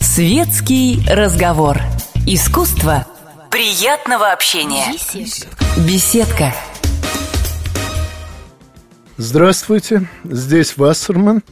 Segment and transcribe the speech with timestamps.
[0.00, 1.78] Светский разговор.
[2.26, 3.06] Искусство
[3.50, 4.92] приятного общения.
[5.88, 6.52] Беседка.
[9.16, 11.42] Здравствуйте, здесь Вассерман.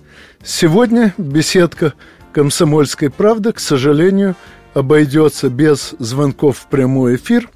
[0.45, 1.95] Сегодня беседка
[2.35, 4.37] «Комсомольской правды», к сожалению,
[4.75, 7.49] обойдется без звонков в прямой эфир,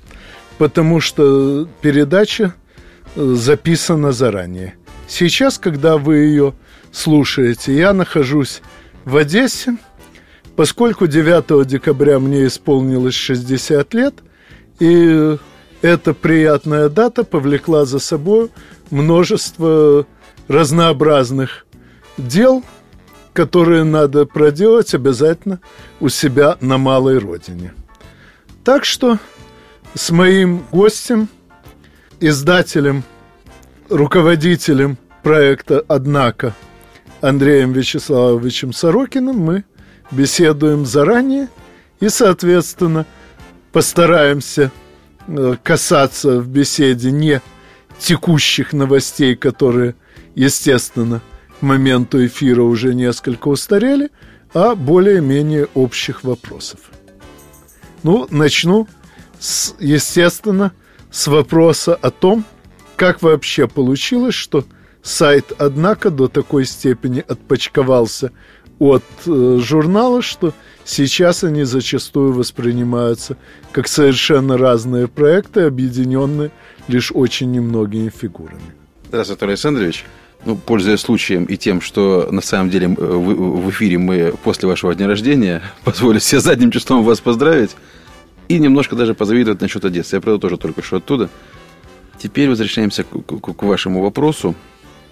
[0.57, 2.55] потому что передача
[3.17, 4.77] э, записана заранее.
[5.09, 6.55] Сейчас, когда вы ее
[6.97, 8.63] слушаете, я нахожусь
[9.05, 9.77] в Одессе,
[10.57, 14.15] поскольку 9 декабря мне исполнилось 60 лет,
[14.81, 15.37] и
[15.83, 18.51] эта приятная дата повлекла за собой
[18.91, 20.07] множество
[20.49, 21.67] разнообразных
[22.17, 22.65] дел,
[23.35, 25.61] которые надо проделать обязательно
[26.01, 27.75] у себя на малой родине.
[28.65, 29.19] Так что
[29.95, 31.29] с моим гостем,
[32.21, 33.05] издателем,
[33.91, 36.55] руководителем проекта «Однако»
[37.21, 39.65] Андреем Вячеславовичем Сорокиным мы
[40.11, 41.49] беседуем заранее
[42.01, 43.07] и, соответственно,
[43.73, 44.71] постараемся
[45.27, 47.41] э, касаться в беседе не
[47.99, 49.95] текущих новостей, которые,
[50.35, 51.23] естественно,
[51.59, 54.11] к моменту эфира уже несколько устарели,
[54.53, 56.81] а более-менее общих вопросов.
[58.03, 58.87] Ну, начну,
[59.39, 60.73] с, естественно,
[61.11, 62.45] с вопроса о том,
[62.97, 64.65] как вообще получилось, что
[65.07, 68.33] сайт, однако, до такой степени отпочковался
[68.79, 70.53] от э, журнала, что
[70.85, 73.37] сейчас они зачастую воспринимаются
[73.73, 76.51] как совершенно разные проекты, объединенные
[76.89, 78.75] лишь очень немногими фигурами.
[79.09, 80.05] Здравствуйте, Александрович.
[80.45, 84.95] Ну, пользуясь случаем и тем, что на самом деле э, в эфире мы после вашего
[84.95, 87.77] дня рождения, позволю себе задним числом вас поздравить
[88.49, 90.17] и немножко даже позавидовать насчет Одессы.
[90.17, 91.31] Я, правда, тоже только что оттуда.
[92.19, 94.55] Теперь возвращаемся к, к, к вашему вопросу.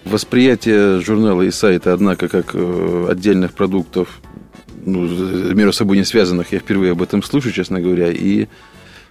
[0.04, 4.20] Восприятие журнала и сайта, однако, как э, отдельных продуктов,
[4.84, 5.06] ну,
[5.54, 8.48] между собой не связанных, я впервые об этом слышу, честно говоря, и,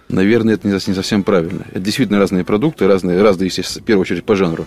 [0.08, 1.66] наверное, это не совсем правильно.
[1.70, 4.66] Это действительно разные продукты, разные, разные, в первую очередь, по жанру.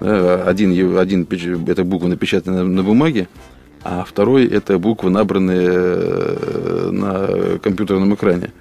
[0.00, 1.28] Один, один
[1.68, 3.28] это буквы напечатаны на бумаге,
[3.84, 8.52] а второй это буквы, набранные э, на компьютерном экране.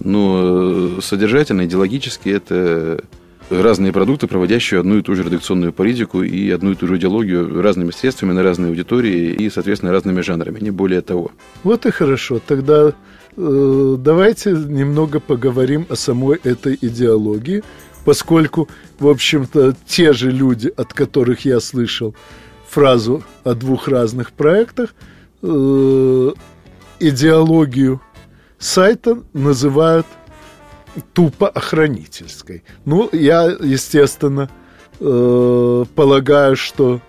[0.00, 3.02] Но содержательно, идеологически это
[3.50, 7.62] разные продукты, проводящие одну и ту же редакционную политику и одну и ту же идеологию
[7.62, 11.30] разными средствами на разные аудитории и, соответственно, разными жанрами, не более того.
[11.62, 12.40] Вот и хорошо.
[12.44, 12.92] Тогда
[13.36, 17.62] э, давайте немного поговорим о самой этой идеологии,
[18.04, 18.68] поскольку,
[18.98, 22.14] в общем-то, те же люди, от которых я слышал
[22.68, 24.94] фразу о двух разных проектах,
[25.42, 26.32] э,
[26.98, 28.00] идеологию
[28.58, 30.06] сайта называют
[31.12, 32.62] тупо охранительской.
[32.84, 34.48] Ну, я, естественно,
[35.00, 37.00] э, полагаю, что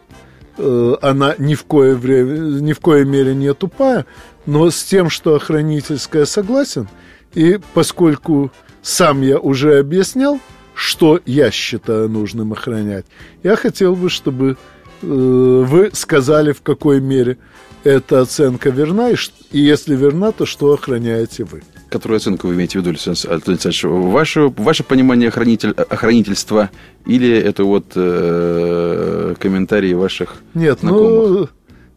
[0.57, 4.05] э, она ни в, кое время, ни в коей мере не тупая,
[4.45, 6.87] но с тем, что охранительская согласен,
[7.33, 10.39] и поскольку сам я уже объяснял,
[10.73, 13.05] что я считаю нужным охранять,
[13.43, 14.57] я хотел бы, чтобы
[15.01, 17.37] э, вы сказали, в какой мере
[17.83, 19.15] эта оценка верна, и,
[19.51, 23.83] и если верна, то что охраняете вы которую оценку вы имеете в виду, Александр Александрович?
[23.83, 26.69] Ваше, ваше понимание охранитель, охранительства
[27.05, 31.49] или это вот э, комментарии ваших Нет, ну, знакомых?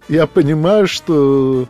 [0.08, 1.68] ну, я понимаю, что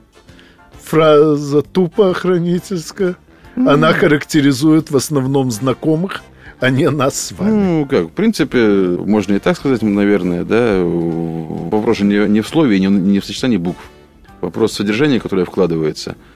[0.82, 3.16] фраза тупо охранительская,
[3.56, 3.70] mm.
[3.70, 6.22] она характеризует в основном знакомых,
[6.60, 7.50] а не нас с вами.
[7.50, 10.82] Ну, как, в принципе, можно и так сказать, наверное, да.
[10.82, 13.80] Вопрос же не, не в слове, не, не в сочетании букв.
[14.42, 16.16] Вопрос содержания, которое вкладывается–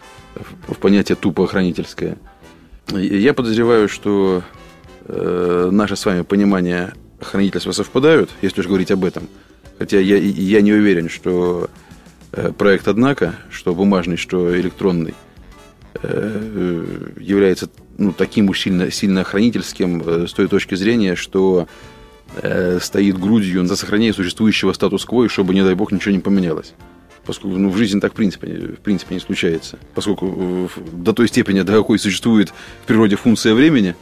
[0.69, 2.19] в понятие тупо охранительское.
[2.91, 4.43] Я подозреваю, что
[5.06, 9.28] э, наше с вами понимание хранительства совпадают, если уж говорить об этом.
[9.78, 11.71] Хотя я, я не уверен, что
[12.33, 15.15] э, проект, однако, что бумажный, что электронный,
[16.03, 21.66] э, является ну, таким уж сильно, сильно охранительским э, с той точки зрения, что
[22.37, 26.75] э, стоит грудью за сохранение существующего статус-кво, и чтобы, не дай бог, ничего не поменялось
[27.26, 29.78] поскольку ну, в жизни так в принципе, в принципе не случается.
[29.94, 32.50] Поскольку до той степени, до какой существует
[32.82, 33.94] в природе функция времени,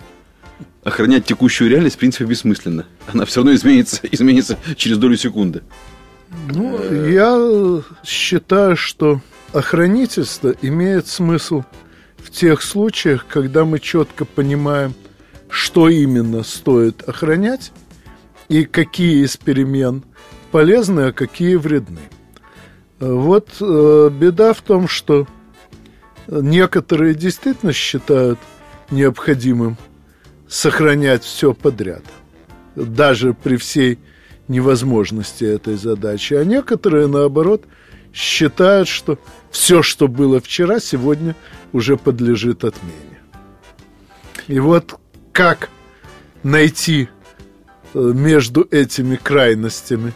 [0.84, 2.86] охранять текущую реальность в принципе бессмысленно.
[3.12, 5.62] Она все равно изменится, изменится через долю секунды.
[6.48, 6.78] Ну,
[7.08, 9.20] я считаю, что
[9.52, 11.62] охранительство имеет смысл
[12.16, 14.94] в тех случаях, когда мы четко понимаем,
[15.48, 17.72] что именно стоит охранять
[18.48, 20.02] и какие из перемен
[20.50, 22.00] полезны, а какие вредны.
[23.02, 25.26] Вот э, беда в том, что
[26.28, 28.38] некоторые действительно считают
[28.92, 29.76] необходимым
[30.46, 32.04] сохранять все подряд,
[32.76, 33.98] даже при всей
[34.46, 37.64] невозможности этой задачи, а некоторые, наоборот,
[38.14, 39.18] считают, что
[39.50, 41.34] все, что было вчера, сегодня
[41.72, 43.18] уже подлежит отмене.
[44.46, 45.00] И вот
[45.32, 45.70] как
[46.44, 47.08] найти
[47.94, 50.12] э, между этими крайностями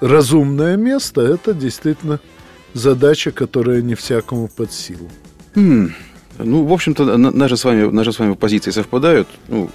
[0.00, 2.20] разумное место, это действительно
[2.74, 5.10] задача, которая не всякому под силу.
[5.54, 5.92] Хм.
[6.38, 9.28] Ну, в общем-то, наши с вами, наши с вами позиции совпадают.
[9.48, 9.70] Ну,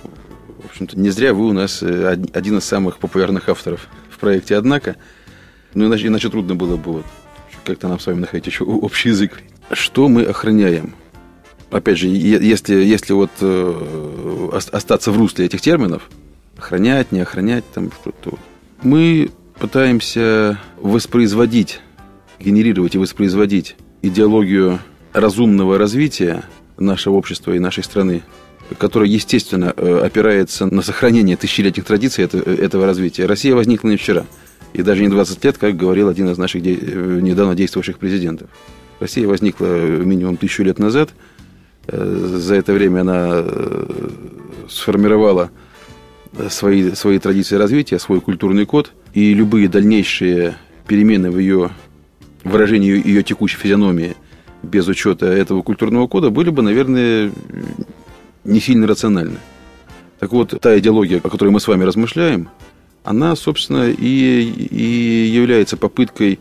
[0.64, 4.56] в общем-то, не зря вы у нас э, один из самых популярных авторов в проекте
[4.56, 4.96] «Однако».
[5.74, 7.06] Ну, иначе, иначе трудно было бы вот
[7.66, 9.42] как-то нам с вами находить еще общий язык.
[9.72, 10.96] Что мы охраняем?
[11.72, 16.10] Опять же, если, если вот э, остаться в русле этих терминов,
[16.58, 18.38] охранять, не охранять, там что-то,
[18.82, 21.82] мы пытаемся воспроизводить,
[22.40, 24.80] генерировать и воспроизводить идеологию
[25.14, 26.44] разумного развития
[26.78, 28.22] нашего общества и нашей страны,
[28.78, 33.26] которая, естественно, э, опирается на сохранение тысячелетних традиций этого развития.
[33.26, 34.26] Россия возникла не вчера,
[34.74, 38.50] и даже не 20 лет, как говорил один из наших э, недавно действующих президентов.
[39.00, 41.12] Россия возникла минимум тысячу лет назад.
[41.88, 43.46] Э, за это время она
[44.70, 45.52] сформировала
[46.50, 50.56] свои, свои традиции развития, свой культурный код, и любые дальнейшие
[50.88, 51.72] перемены в ее
[52.44, 54.16] выражении ее текущей физиономии–
[54.66, 57.32] без учета этого культурного кода были бы, наверное,
[58.44, 59.38] не сильно рациональны.
[60.20, 62.50] Так вот, та идеология, о которой мы с вами размышляем,
[63.04, 66.40] она, собственно, и, и является попыткой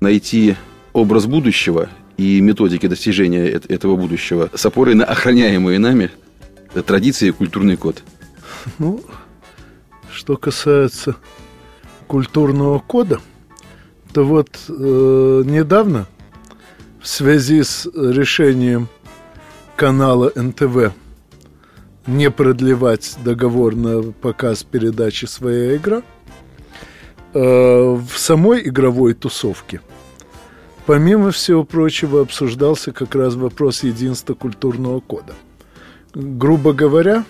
[0.00, 0.56] найти
[0.92, 6.10] образ будущего и методики достижения этого будущего с опорой на охраняемые нами
[6.86, 8.02] традиции и культурный код.
[8.78, 9.02] Ну,
[10.14, 11.16] что касается
[12.06, 13.20] культурного кода,
[14.12, 16.06] то вот э, недавно
[17.00, 18.88] в связи с решением
[19.76, 20.92] канала НТВ
[22.06, 26.02] не продлевать договор на показ передачи «Своя игра»,
[27.32, 29.80] э, в самой игровой тусовке,
[30.86, 35.34] помимо всего прочего, обсуждался как раз вопрос единства культурного кода.
[36.14, 37.24] Грубо говоря,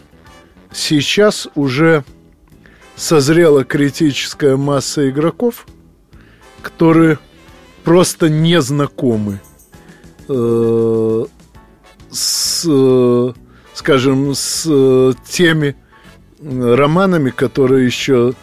[0.72, 2.04] сейчас уже
[2.96, 5.66] созрела критическая масса игроков,
[6.62, 7.18] которые
[7.84, 9.40] просто не знакомы
[10.28, 11.24] э,
[12.10, 13.32] с, э,
[13.74, 15.76] скажем, с э, теми
[16.42, 18.34] романами, которые еще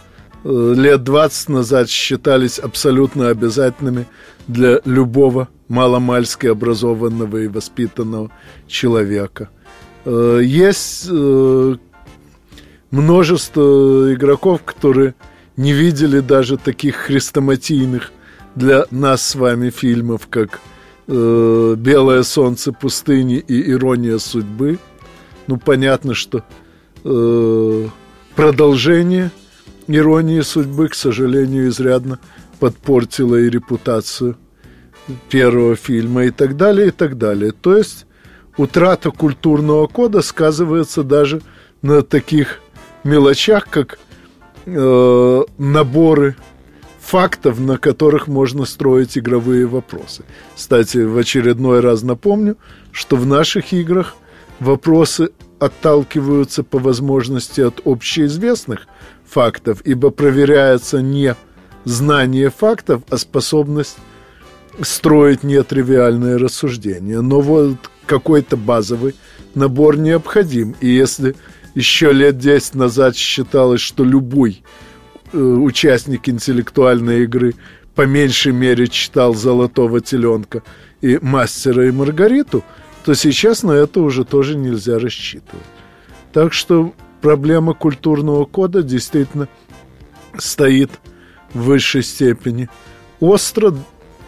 [0.44, 4.08] э, лет 20 назад считались абсолютно обязательными
[4.48, 8.30] для любого маломальски образованного и воспитанного
[8.68, 9.50] человека.
[10.04, 11.08] Есть
[12.92, 15.16] множество игроков, которые
[15.58, 18.12] не видели даже таких хрестоматийных
[18.56, 20.60] для нас с вами фильмов, как
[21.08, 24.78] э, «Белое солнце пустыни» и «Ирония судьбы».
[25.48, 26.44] Ну, понятно, что
[27.04, 27.88] э,
[28.36, 29.32] продолжение
[29.88, 32.20] «Иронии судьбы», к сожалению, изрядно
[32.60, 34.38] подпортило и репутацию
[35.30, 37.52] первого фильма и так далее, и так далее.
[37.54, 38.06] То есть
[38.58, 41.42] утрата культурного кода сказывается даже
[41.82, 42.60] на таких
[43.04, 44.00] мелочах, как
[44.66, 46.36] э, наборы
[47.00, 50.24] фактов, на которых можно строить игровые вопросы.
[50.56, 52.58] Кстати, в очередной раз напомню,
[52.92, 54.16] что в наших играх
[54.60, 58.88] вопросы отталкиваются по возможности от общеизвестных
[59.26, 61.36] фактов, ибо проверяется не
[61.84, 63.98] знание фактов, а способность
[64.82, 67.22] строить нетривиальные рассуждения.
[67.22, 69.16] Но вот какой-то базовый
[69.54, 70.76] набор необходим.
[70.80, 71.36] И если
[71.76, 74.64] еще лет 10 назад считалось, что любой
[75.34, 77.56] Э, участник интеллектуальной игры
[77.96, 80.62] по меньшей мере читал «Золотого теленка»
[81.00, 82.64] и «Мастера и Маргариту»,
[83.06, 85.66] то сейчас на это уже тоже нельзя рассчитывать.
[86.34, 89.48] Так что проблема культурного кода действительно
[90.38, 90.92] стоит
[91.54, 92.70] в высшей степени
[93.22, 93.74] остро,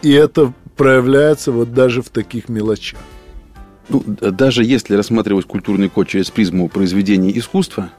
[0.00, 2.98] и это проявляется вот даже в таких мелочах.
[3.88, 7.90] Ну, даже если рассматривать культурный код через призму произведений искусства,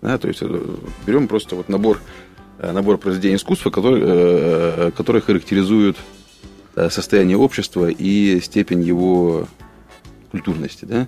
[0.00, 0.60] да, то есть э,
[1.06, 2.00] берем просто вот набор
[2.58, 5.96] Э, набор произведений искусства, которые, э, которые характеризуют
[6.90, 9.46] состояние общества и степень его
[10.32, 10.84] культурности.
[10.84, 11.06] Да?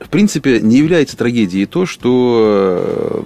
[0.00, 3.24] В принципе, не является трагедией то, что,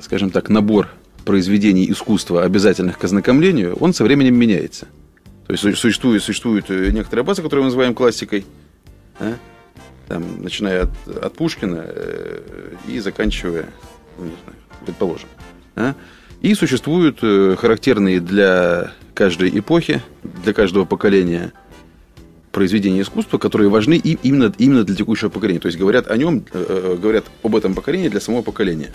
[0.00, 0.88] скажем так, набор
[1.26, 4.88] произведений искусства, обязательных к ознакомлению, он со временем меняется.
[5.62, 8.44] Есть существует, существует некоторая база, которую мы называем классикой,
[9.18, 9.38] да?
[10.08, 11.86] там, начиная от, от Пушкина
[12.88, 13.66] и заканчивая,
[14.18, 15.28] ну, не знаю, предположим,
[15.74, 15.94] а?
[16.42, 20.02] И существуют э, характерные для каждой эпохи,
[20.44, 21.52] для каждого поколения
[22.52, 25.60] произведения искусства, которые важны именно, именно для текущего поколения.
[25.60, 28.92] То есть говорят о нем, э, э, говорят об этом поколении для самого поколения.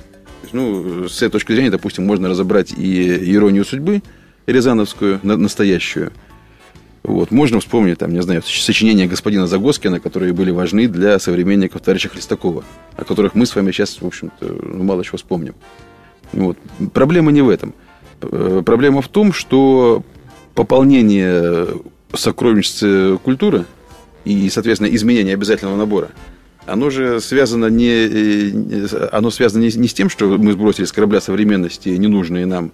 [0.53, 4.01] Ну, с этой точки зрения, допустим, можно разобрать и иронию судьбы
[4.45, 6.11] Рязановскую, настоящую.
[7.03, 7.31] Вот.
[7.31, 12.63] Можно вспомнить, там, не знаю, сочинения господина Загоскина, которые были важны для современников товарища Хлестакова,
[12.95, 15.55] о которых мы с вами сейчас, в общем-то, ну, мало чего вспомним.
[16.31, 16.57] Вот.
[16.93, 17.73] Проблема не в этом.
[18.21, 20.03] Э, проблема в том, что
[20.53, 21.67] пополнение
[22.13, 23.65] сокровищницы культуры
[24.23, 26.09] и, соответственно, изменение обязательного набора,
[26.67, 30.91] оно же связано не, э, оно связано не, не с тем, что мы сбросили с
[30.91, 32.71] корабля современности ненужные нам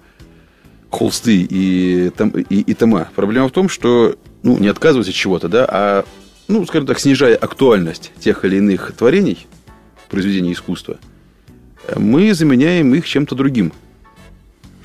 [0.92, 3.10] холсты и, там, и, и тома.
[3.16, 6.06] Проблема в том, что ну, не отказываясь от чего-то, да, а,
[6.48, 9.48] ну, скажем так, снижая актуальность тех или иных творений,
[10.10, 10.98] произведений искусства,
[11.96, 13.74] мы заменяем их чем-то другим,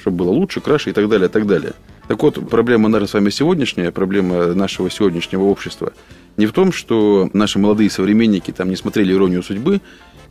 [0.01, 1.73] чтобы было лучше, краше и так далее, и так далее.
[2.09, 5.93] Так вот, проблема наша с вами сегодняшняя, проблема нашего сегодняшнего общества
[6.37, 9.81] не в том, что наши молодые современники там не смотрели «Иронию судьбы»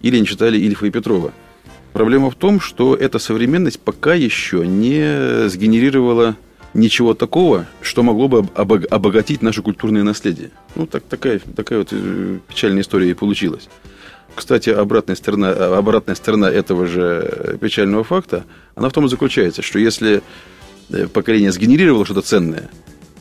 [0.02, 1.32] или не читали Ильфа и Петрова.
[1.94, 6.36] Проблема в том, что эта современность пока еще не сгенерировала
[6.74, 10.52] ничего такого, что могло бы обогатить наше культурное наследие.
[10.76, 13.68] Ну, так, такая, такая вот э, печальная история и получилась.
[14.36, 18.46] Кстати, обратная сторона, обратная сторона этого же печального факта,
[18.76, 20.22] она в том и заключается, что если
[20.90, 22.70] э, поколение сгенерировало что-то ценное,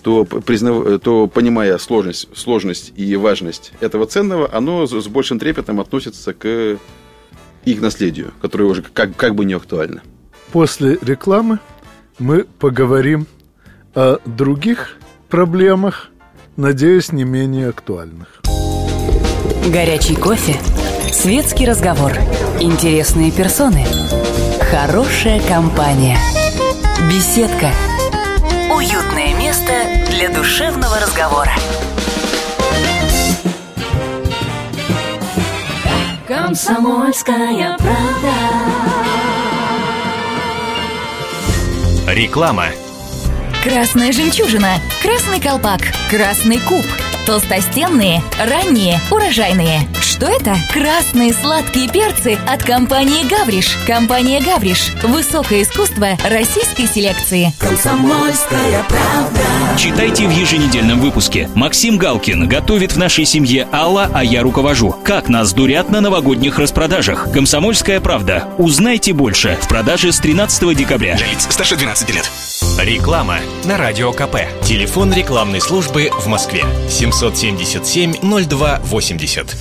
[0.03, 6.33] то, признав, то понимая сложность, сложность и важность этого ценного, оно с большим трепетом относится
[6.33, 6.79] к
[7.65, 10.03] их наследию, которое уже как, как бы не актуально.
[10.53, 11.59] После рекламы
[12.19, 13.27] мы поговорим
[13.95, 14.97] о других
[15.29, 16.09] проблемах,
[16.57, 18.43] надеюсь, не менее актуальных.
[19.73, 20.57] Горячий кофе
[21.13, 22.13] Светский разговор.
[22.61, 23.85] Интересные персоны.
[24.71, 26.17] Хорошая компания.
[27.13, 27.71] Беседка.
[28.75, 29.73] Уютное место
[30.09, 31.53] для душевного разговора.
[36.51, 38.33] Комсомольская правда.
[42.09, 42.67] Реклама.
[43.63, 46.85] Красная жемчужина, красный колпак, красный куб,
[47.25, 49.83] толстостенные, ранние, урожайные–
[50.21, 50.55] что это?
[50.71, 53.79] Красные сладкие перцы от компании «Гавриш».
[53.87, 57.55] Компания «Гавриш»– высокое искусство российской селекции.
[57.59, 59.41] Комсомольская правда.
[59.79, 61.49] Читайте в еженедельном выпуске.
[61.55, 64.95] Максим Галкин готовит в нашей семье Алла, а я руковожу.
[65.05, 67.33] Как нас дурят на новогодних распродажах.
[67.33, 68.47] Комсомольская правда.
[68.59, 71.17] Узнайте больше в продаже с 13 декабря.
[71.17, 72.31] Для лиц старше 12 лет.
[72.79, 74.37] Реклама на Радио КП.
[74.65, 76.65] Телефон рекламной службы в Москве.
[76.91, 79.57] 777 0280.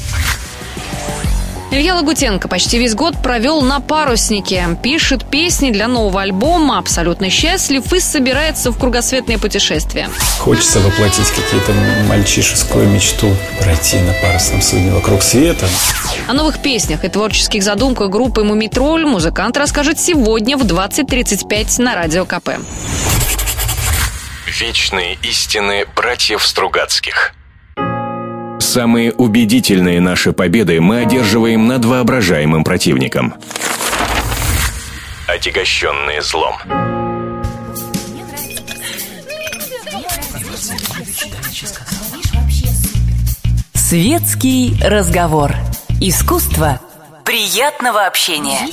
[1.71, 4.75] Илья Лагутенко почти весь год провел на паруснике.
[4.81, 10.09] Пишет песни для нового альбома, абсолютно счастлив и собирается в кругосветное путешествие.
[10.39, 11.73] Хочется воплотить какие-то
[12.07, 15.69] мальчишескую мечту пройти на парусном судне вокруг света.
[16.27, 22.25] О новых песнях и творческих задумках группы «Мумитроль» музыкант расскажет сегодня в 20.35 на Радио
[22.25, 22.49] КП.
[24.47, 27.33] Вечные истины братьев Стругацких–
[28.69, 33.33] Самые убедительные наши победы мы одерживаем над воображаемым противником.
[35.27, 36.53] Отягощенные злом.
[43.73, 45.55] Светский разговор.
[45.99, 46.79] Искусство
[47.25, 48.67] приятного общения.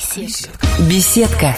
[0.87, 1.57] Беседка.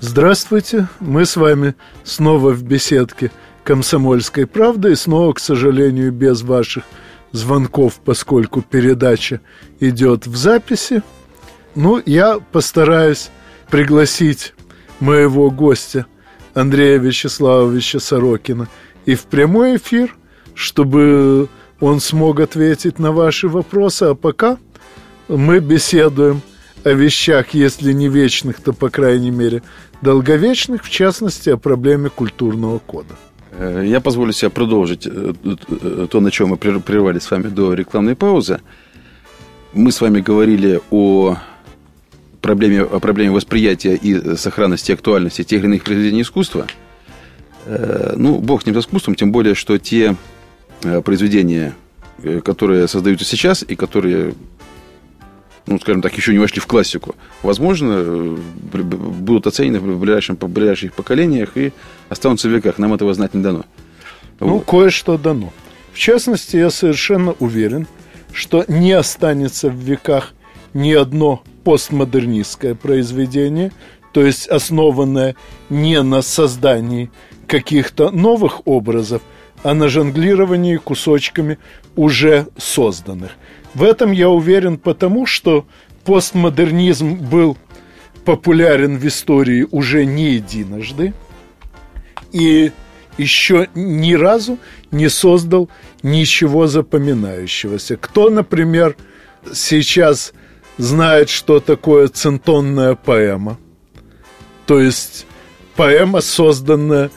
[0.00, 3.30] Здравствуйте, мы с вами снова в беседке–
[3.68, 4.92] «Комсомольской правды».
[4.92, 6.84] И снова, к сожалению, без ваших
[7.32, 9.42] звонков, поскольку передача
[9.78, 11.02] идет в записи.
[11.74, 13.28] Ну, я постараюсь
[13.68, 14.54] пригласить
[15.00, 16.06] моего гостя
[16.54, 18.68] Андрея Вячеславовича Сорокина
[19.04, 20.16] и в прямой эфир,
[20.54, 24.04] чтобы он смог ответить на ваши вопросы.
[24.04, 24.56] А пока
[25.28, 26.40] мы беседуем
[26.84, 29.62] о вещах, если не вечных, то, по крайней мере,
[30.00, 33.14] долговечных, в частности, о проблеме культурного кода.
[33.58, 37.74] Э, я позволю себе продолжить э, э, то, на чем мы прервали с вами до
[37.74, 38.60] рекламной паузы.
[39.72, 41.36] Мы с вами говорили о
[42.40, 46.66] проблеме, о проблеме восприятия и сохранности актуальности тех или иных произведений искусства.
[48.16, 50.16] Ну, бог с ним с искусством, тем более, что те
[51.04, 51.74] произведения,
[52.42, 54.32] которые создаются сейчас и которые
[55.68, 58.36] ну, скажем так, еще не вошли в классику, возможно, э,
[58.82, 61.72] будут оценены в, ближайшем, в ближайших поколениях и
[62.08, 62.78] останутся в веках.
[62.78, 63.64] Нам этого знать не дано.
[64.40, 64.64] Ну, вот.
[64.64, 65.52] кое-что дано.
[65.92, 67.86] В частности, я совершенно уверен,
[68.32, 70.32] что не останется в веках
[70.74, 73.72] ни одно постмодернистское произведение,
[74.12, 75.36] то есть основанное
[75.68, 77.10] не на создании
[77.46, 79.22] каких-то новых образов,
[79.62, 81.58] а на жонглировании кусочками
[81.96, 83.32] уже созданных.
[83.74, 85.66] В этом я уверен потому, что
[86.04, 87.56] постмодернизм был
[88.24, 91.14] популярен в истории уже не единожды
[92.32, 92.72] и
[93.16, 94.58] еще ни разу
[94.90, 95.68] не создал
[96.02, 97.96] ничего запоминающегося.
[97.96, 98.96] Кто, например,
[99.52, 100.32] сейчас
[100.78, 103.58] знает, что такое центонная поэма?
[104.66, 105.26] То есть
[105.76, 107.10] поэма, созданная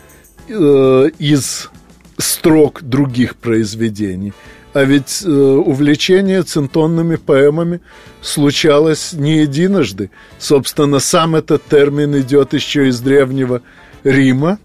[0.48, 1.70] э, из
[2.17, 4.34] строк других произведений.
[4.73, 7.81] А ведь э, увлечение центонными поэмами
[8.21, 10.11] случалось не единожды.
[10.39, 13.61] Собственно, сам этот термин идет еще из Древнего
[14.05, 14.59] Рима,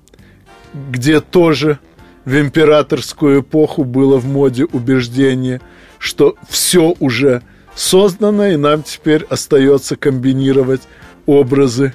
[0.90, 1.80] где тоже
[2.24, 5.60] в императорскую эпоху было в моде убеждение,
[5.98, 7.42] что все уже
[7.74, 10.82] создано, и нам теперь остается комбинировать
[11.26, 11.94] образы,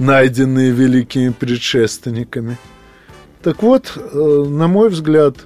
[0.00, 2.56] найденные великими предшественниками.
[3.40, 5.36] Так вот, э, на мой взгляд,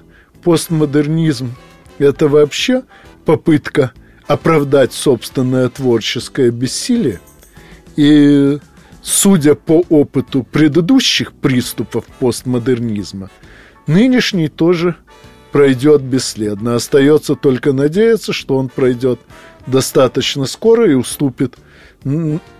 [0.41, 1.53] постмодернизм–
[1.99, 2.83] это вообще
[3.25, 3.91] попытка
[4.27, 7.19] оправдать собственное творческое бессилие.
[7.95, 8.59] И
[9.01, 13.29] судя по опыту предыдущих приступов постмодернизма,
[13.87, 14.95] нынешний тоже
[15.51, 16.75] пройдет бесследно.
[16.75, 19.19] Остается только надеяться, что он пройдет
[19.65, 21.55] достаточно скоро и уступит.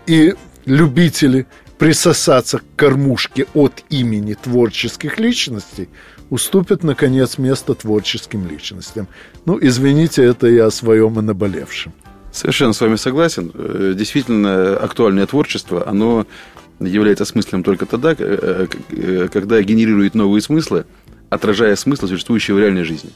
[0.07, 0.33] И
[0.65, 5.89] любители присосаться к кормушке от имени творческих личностей
[6.29, 9.07] уступят, наконец, место творческим личностям.
[9.45, 11.93] Ну, извините, это я о своем и наболевшем.
[12.31, 13.51] Совершенно с вами согласен.
[13.53, 16.27] Э, действительно, актуальное творчество, оно
[16.79, 20.85] является смыслом только тогда, э, э, когда генерирует новые смыслы,
[21.29, 23.09] отражая смысл, существующий в реальной жизни.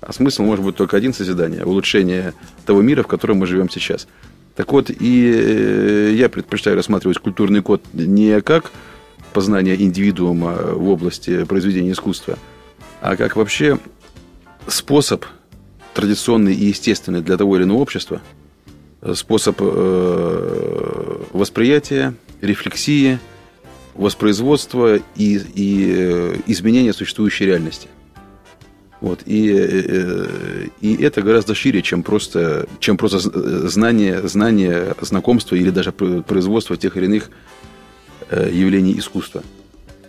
[0.00, 2.34] А смысл может быть только один– созидание, улучшение
[2.66, 4.06] того мира, в котором мы живем сейчас–
[4.56, 8.72] так вот, и я предпочитаю рассматривать культурный код не как
[9.34, 12.38] познание индивидуума в области произведения искусства,
[13.00, 13.78] а как вообще
[14.66, 15.24] способ
[15.94, 18.20] традиционный и естественный для того или иного общества,
[19.14, 23.18] способ э, восприятия, рефлексии,
[23.94, 27.88] воспроизводства и, и э, изменения существующей реальности.
[29.00, 33.18] Вот, и, э, э, и это гораздо шире, чем просто, чем просто
[33.68, 37.30] знание, знание, знакомство или даже производство тех или иных
[38.30, 39.42] э, явлений искусства.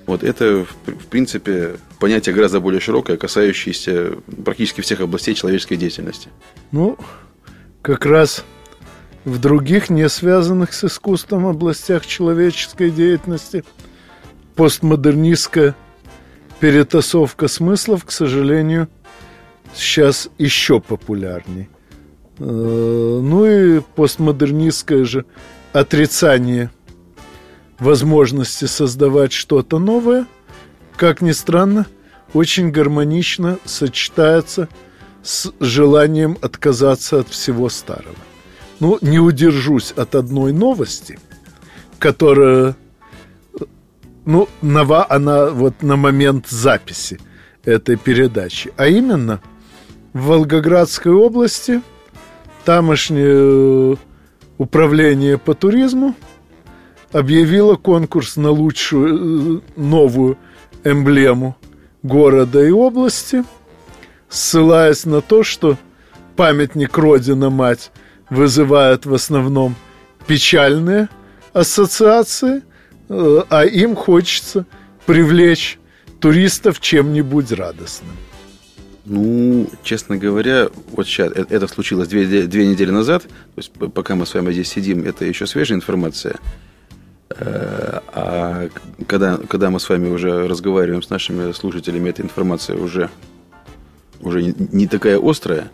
[0.07, 6.29] Вот это, в принципе, понятие гораздо более широкое, касающееся практически всех областей человеческой деятельности.
[6.71, 6.97] Ну,
[7.81, 8.45] как раз
[9.25, 13.65] в других, не связанных с искусством областях человеческой деятельности,
[14.55, 15.75] постмодернистская
[16.61, 18.87] перетасовка смыслов, к сожалению,
[19.75, 21.69] сейчас еще популярней.
[22.39, 25.25] Э, ну и постмодернистское же
[25.73, 26.71] отрицание
[27.79, 30.25] возможности создавать что-то новое,
[30.95, 31.85] как ни странно,
[32.33, 34.67] очень гармонично сочетается
[35.23, 38.15] с желанием отказаться от всего старого.
[38.79, 41.19] Ну, не удержусь от одной новости,
[41.99, 42.75] которая
[44.25, 47.19] ну, нова она вот на момент записи
[47.63, 48.71] этой передачи.
[48.77, 49.41] А именно,
[50.13, 51.81] в Волгоградской области
[52.65, 53.97] тамошнее
[54.57, 56.15] управление по туризму
[57.11, 60.37] объявило конкурс на лучшую э, новую
[60.83, 61.55] эмблему
[62.03, 63.43] города и области,
[64.29, 65.77] ссылаясь на то, что
[66.35, 67.91] памятник Родина-Мать
[68.29, 69.75] вызывает в основном
[70.27, 71.09] печальные
[71.53, 72.63] ассоциации–
[73.09, 74.65] Э, а им хочется
[75.05, 75.79] привлечь
[76.19, 78.15] туристов чем-нибудь радостным.
[79.05, 84.15] Ну, честно говоря, вот сейчас э, это случилось две, две недели назад, то есть пока
[84.15, 86.35] мы с вами здесь сидим, это еще свежая информация.
[87.39, 88.69] Э, а
[89.07, 93.09] когда, когда мы с вами уже разговариваем с нашими слушателями, эта информация уже,
[94.21, 95.69] уже не, такая острая.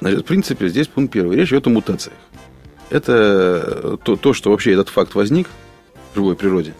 [0.00, 1.36] Значит, в принципе, здесь пункт первый.
[1.36, 2.16] Речь идет о мутациях.
[2.90, 5.48] Это то, то, что вообще этот факт возник–
[6.12, 6.74] в живой природе,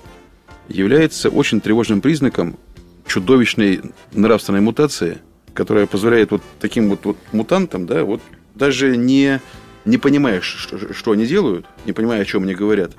[0.68, 2.59] является очень тревожным признаком
[3.07, 3.81] чудовищной
[4.12, 5.18] нравственной мутации,
[5.55, 8.21] которая позволяет вот таким вот, вот мутантам, да, вот
[8.55, 9.40] даже не,
[9.85, 12.92] не понимая, что, что они делают, не понимая, о чем они говорят,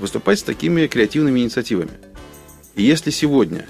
[0.00, 1.92] выступать с такими креативными инициативами.
[2.74, 3.66] И если сегодня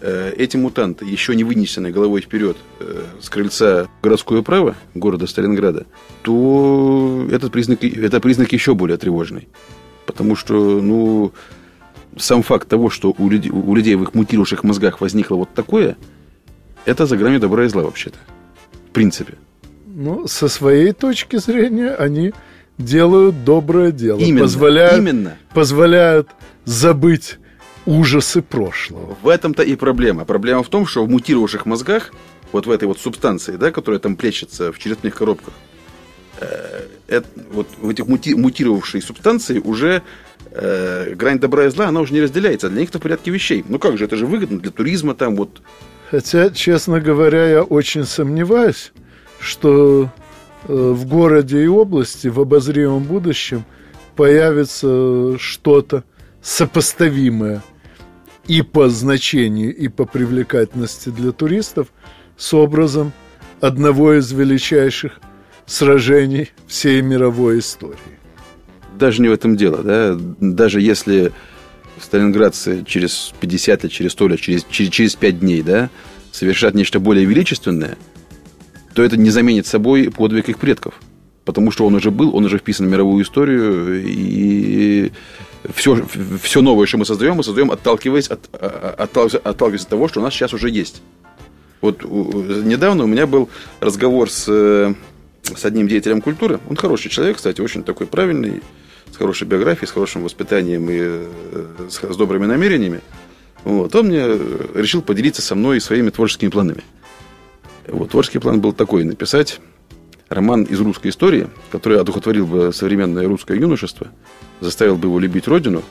[0.00, 5.86] э, эти мутанты, еще не вынесены головой вперед э, с крыльца городское право города Сталинграда,
[6.22, 9.48] то этот признак, это признак еще более тревожный.
[10.06, 11.32] Потому что, ну,
[12.16, 15.96] сам факт того, что у людей, у людей в их мутирующих мозгах возникло вот такое,
[16.84, 18.18] это за грани добра и зла вообще-то.
[18.88, 19.34] В принципе.
[19.86, 22.32] Ну, со своей точки зрения, они
[22.78, 24.18] делают доброе дело.
[24.18, 25.38] Именно, позволяют, именно.
[25.52, 26.28] Позволяют
[26.64, 27.38] забыть
[27.86, 29.16] ужасы прошлого.
[29.22, 30.24] В этом-то и проблема.
[30.24, 32.12] Проблема в том, что в мутировавших мозгах,
[32.52, 35.54] вот в этой вот субстанции, да, которая там плещется в черепных коробках,
[36.40, 40.02] э, это, вот в этих мути, мутировавшей субстанции уже
[40.50, 42.70] э, грань добра и зла, она уже не разделяется.
[42.70, 43.64] Для них это в порядке вещей.
[43.68, 45.60] Ну как же, это же выгодно для туризма там вот.
[46.10, 48.92] Хотя, честно говоря, я очень сомневаюсь,
[49.40, 50.10] что
[50.66, 53.64] в городе и области в обозримом будущем
[54.16, 56.04] появится что-то
[56.42, 57.62] сопоставимое
[58.46, 61.88] и по значению, и по привлекательности для туристов
[62.36, 63.12] с образом
[63.60, 65.20] одного из величайших
[65.66, 67.98] сражений всей мировой истории.
[68.98, 70.16] Даже не в этом дело, да?
[70.40, 71.32] Даже если
[72.00, 75.90] сталинградцы через 50 лет, через 100 лет, через, через, через 5 дней, да,
[76.32, 77.96] совершат нечто более величественное,
[78.94, 80.94] то это не заменит собой подвиг их предков.
[81.44, 85.12] Потому что он уже был, он уже вписан в мировую историю, и
[85.74, 86.06] все,
[86.42, 90.22] все новое, что мы создаем, мы создаем, отталкиваясь от, отталкиваясь, отталкиваясь от того, что у
[90.22, 91.02] нас сейчас уже есть.
[91.82, 96.60] Вот недавно у меня был разговор с, с одним деятелем культуры.
[96.70, 98.62] Он хороший человек, кстати, очень такой правильный,
[99.12, 101.26] с хорошей биографией, с хорошим воспитанием и э,
[101.90, 103.00] с, с добрыми намерениями.
[103.64, 103.94] Вот.
[103.94, 104.24] Он мне
[104.74, 106.82] решил поделиться со мной своими творческими планами.
[107.88, 109.60] Вот, творческий план был такой, написать
[110.28, 114.08] роман из русской истории, который одухотворил бы современное русское юношество,
[114.60, 115.82] заставил бы его любить родину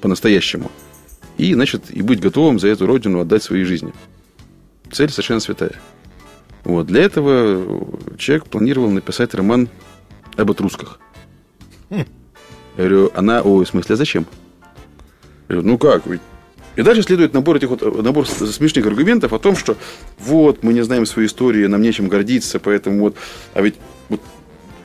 [0.00, 0.70] по-настоящему,
[1.36, 3.92] и, значит, и быть готовым за эту родину отдать свои жизни
[4.90, 5.72] цель совершенно святая.
[6.64, 6.86] Вот.
[6.86, 7.86] Для этого
[8.18, 9.68] человек планировал написать роман
[10.36, 11.00] об отрусках.
[11.90, 12.04] Я
[12.76, 14.26] говорю, она, ой, в смысле, а зачем?
[15.48, 16.20] Я говорю, ну как, ведь
[16.76, 19.76] и дальше следует набор этих вот, набор смешных аргументов о том, что
[20.18, 23.16] вот, мы не знаем свою историю, нам нечем гордиться, поэтому вот,
[23.54, 23.74] а ведь
[24.08, 24.20] вот,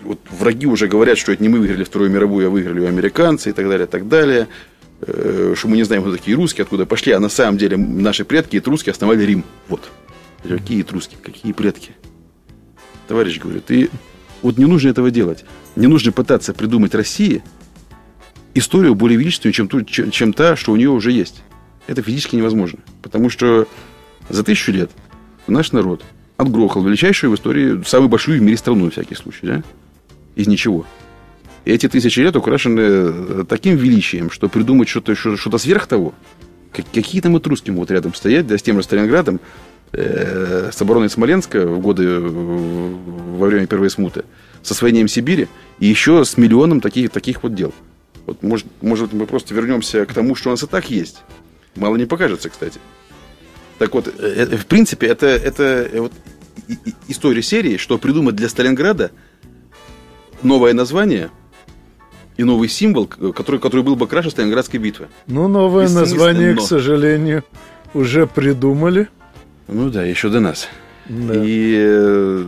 [0.04, 3.54] вот враги уже говорят, что это не мы выиграли Вторую мировую, а выиграли американцы и
[3.54, 4.48] так далее, и так далее.
[5.02, 8.26] Э, что мы не знаем, кто такие русские, откуда пошли, а на самом деле наши
[8.26, 9.44] предки, русские основали Рим.
[9.68, 9.92] Вот.
[10.48, 11.92] Какие этруски, какие предки?
[13.08, 13.90] Товарищ говорит, ты
[14.42, 15.46] вот не нужно этого делать.
[15.76, 17.44] Не нужно пытаться придумать России
[18.54, 21.44] историю более величественную, чем, ту, чем, чем та, что у нее уже есть.
[21.88, 22.80] Это физически невозможно.
[23.02, 23.68] Потому что
[24.30, 24.92] за тысячу лет
[25.48, 26.04] наш народ
[26.38, 29.64] отгрохал величайшую в истории, самую большую в мире страну, на всякий случай, да?
[30.36, 30.86] Из ничего
[31.66, 36.14] эти тысячи лет украшены э, таким величием, что придумать что-то что, сверх того,
[36.72, 39.40] какие там этруски могут рядом стоять, да, с тем же Сталинградом,
[39.92, 44.24] э, с обороной Смоленска в годы э, во время Первой смуты,
[44.62, 45.48] с освоением Сибири
[45.80, 47.74] и еще с миллионом таких, таких вот дел.
[48.28, 51.24] Вот, может, может, мы просто вернемся к тому, что у нас и так есть.
[51.76, 52.80] Мало не покажется, кстати.
[53.78, 56.14] Так вот, э, в принципе, это, это вот
[57.08, 59.12] история серии, что придумать для Сталинграда
[60.42, 61.30] новое название–
[62.38, 65.08] и новый символ, который, который был бы краше Сталинградской битвы.
[65.28, 66.62] Ну, новое название, но.
[66.62, 67.44] к сожалению,
[67.94, 69.08] уже придумали.
[69.68, 70.68] Ну да, еще до нас.
[71.08, 71.34] Да.
[71.36, 72.44] И, э,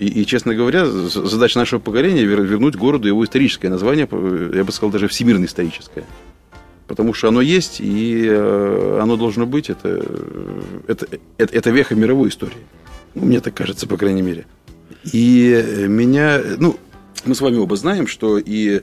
[0.00, 4.08] и, и, честно говоря, задача нашего поколения вернуть городу его историческое название,
[4.54, 6.04] я бы сказал, даже всемирно историческое.
[6.86, 9.70] Потому что оно есть, и э, оно должно быть.
[9.70, 10.04] Это,
[10.86, 11.06] это,
[11.38, 12.58] это, это веха мировой истории.
[13.14, 14.46] Ну, мне так кажется, по крайней мере.
[15.12, 16.76] И меня, ну,
[17.24, 18.82] мы с вами оба знаем, что и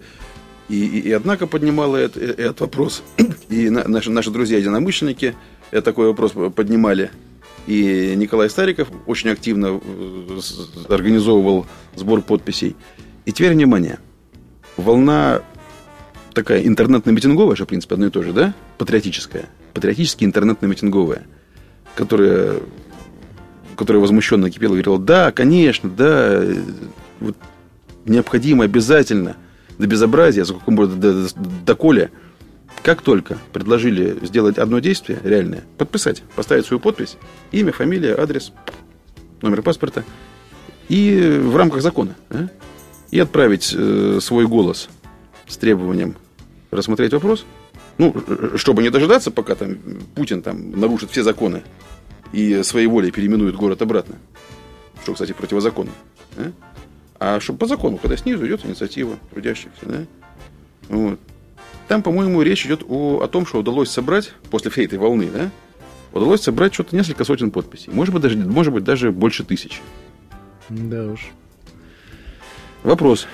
[0.69, 3.03] и, и, однако поднимала этот, этот вопрос,
[3.49, 5.35] и на, наши, наши друзья-единомышленники
[5.83, 7.11] такой вопрос поднимали.
[7.67, 10.39] И Николай Стариков очень активно э,
[10.89, 12.75] организовывал сбор подписей.
[13.25, 13.99] И теперь внимание.
[14.75, 15.43] Волна
[16.33, 18.53] такая интернетно-митинговая, что, в принципе, одно и то же, да?
[18.77, 19.45] Патриотическая.
[19.73, 21.23] Патриотически интернетно-митинговая,
[21.95, 22.57] которая,
[23.75, 26.43] которая возмущенно кипела и говорила, да, конечно, да,
[27.19, 27.37] вот
[28.05, 29.37] необходимо обязательно
[29.77, 31.29] до безобразия, за какому до, до,
[31.65, 31.75] до
[32.81, 37.17] как только предложили сделать одно действие реальное, подписать, поставить свою подпись,
[37.51, 38.51] имя, фамилия, адрес,
[39.41, 40.03] номер паспорта,
[40.89, 42.47] и в рамках закона, а?
[43.09, 44.89] и отправить э, свой голос
[45.47, 46.15] с требованием
[46.75, 47.45] рассмотреть вопрос,
[47.97, 48.15] ну,
[48.55, 49.77] чтобы не дожидаться, пока там
[50.15, 51.63] Путин там нарушит все законы
[52.31, 54.15] и своей волей переименует город обратно,
[55.03, 55.91] что, кстати, противозаконно.
[56.37, 56.51] А?
[57.19, 60.05] А чтобы по закону, когда снизу идет инициатива трудящихся, да?
[60.89, 61.19] Вот.
[61.87, 65.51] Там, по-моему, речь идет о, о том, что удалось собрать после всей этой волны, да?
[66.11, 67.91] Удалось собрать что-то несколько сотен подписей.
[67.93, 69.79] Может быть, даже, может быть, даже больше тысячи.
[70.69, 71.31] Да уж.
[72.83, 73.27] Вопрос.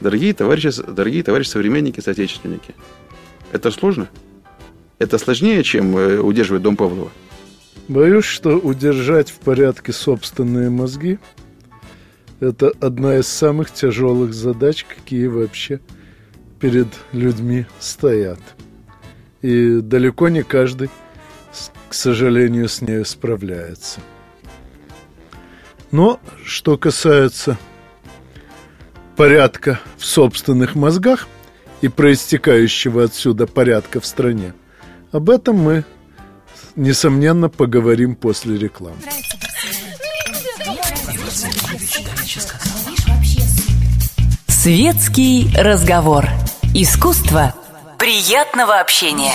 [0.00, 2.74] Дорогие товарищи, дорогие товарищи современники, соотечественники,
[3.52, 4.08] это сложно?
[4.98, 7.10] Это сложнее, чем э, удерживать дом Павлова?
[7.88, 11.18] Боюсь, что удержать в порядке собственные мозги
[12.40, 15.80] это одна из самых тяжелых задач, какие вообще
[16.58, 18.40] перед людьми стоят.
[19.42, 20.88] И далеко не каждый,
[21.88, 24.00] к сожалению, с ней справляется.
[25.90, 27.58] Но что касается
[29.20, 31.28] порядка в собственных мозгах
[31.82, 34.54] и проистекающего отсюда порядка в стране,
[35.12, 35.84] об этом мы,
[36.74, 38.96] несомненно, поговорим после рекламы.
[44.48, 46.26] Светский разговор.
[46.74, 47.54] Искусство
[47.98, 49.34] приятного общения.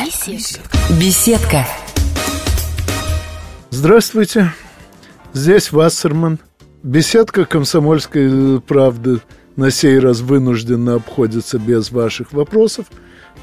[0.99, 1.67] Беседка.
[3.69, 4.51] Здравствуйте.
[5.33, 6.39] Здесь Вассерман.
[6.81, 9.21] Беседка «Комсомольской правды»
[9.55, 12.87] на сей раз вынужденно обходится без ваших вопросов,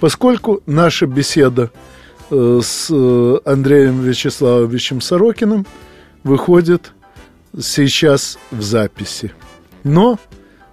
[0.00, 1.70] поскольку наша беседа
[2.30, 5.66] э, с э, Андреем Вячеславовичем Сорокиным
[6.24, 6.92] выходит
[7.58, 9.32] сейчас в записи.
[9.84, 10.18] Но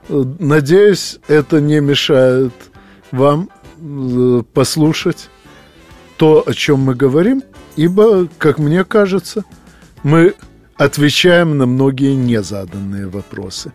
[0.10, 2.54] Надеюсь, это не мешает
[3.12, 5.30] вам э, послушать
[6.18, 7.44] то, о чем мы говорим,
[7.76, 9.44] ибо, как мне кажется,
[10.02, 10.34] мы
[10.78, 13.72] отвечаем на многие незаданные вопросы.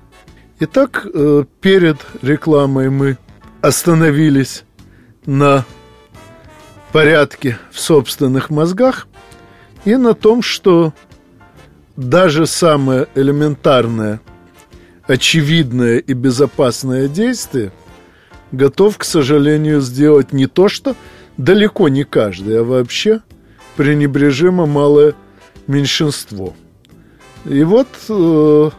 [0.67, 3.19] Итак, э, перед рекламой мы
[3.61, 4.65] остановились
[5.27, 5.67] на
[6.91, 9.07] порядке в собственных мозгах
[9.85, 10.95] и на том, что
[11.97, 14.23] даже самое элементарное–
[15.07, 17.71] очевидное и безопасное действие
[18.51, 20.97] готов, к сожалению, сделать не то, что
[21.37, 23.21] далеко не каждый, а вообще
[23.77, 25.13] пренебрежимо малое
[25.67, 26.55] меньшинство.
[27.45, 28.71] И вот, э,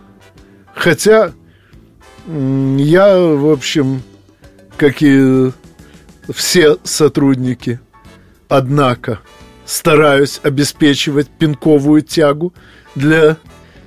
[0.73, 1.31] хотя
[2.27, 4.01] я, в общем,
[4.77, 5.51] как и
[6.33, 7.79] все сотрудники,
[8.47, 9.19] однако
[9.65, 12.53] стараюсь обеспечивать пинковую тягу
[12.95, 13.37] для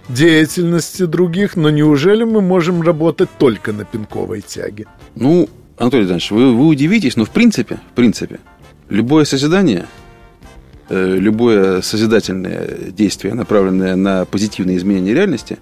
[0.08, 4.86] деятельности других, но неужели мы можем работать только на пинковой тяге?
[5.14, 8.40] Ну, Анатолий Иванович, вы, вы удивитесь, но в принципе, в принципе,
[8.88, 9.86] любое созидание,
[10.88, 15.58] э, любое созидательное действие, направленное на позитивное изменение реальности,